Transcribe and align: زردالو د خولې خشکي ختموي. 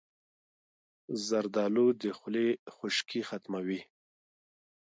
زردالو 1.27 1.85
د 2.01 2.03
خولې 2.17 2.47
خشکي 2.75 3.21
ختموي. 3.29 3.81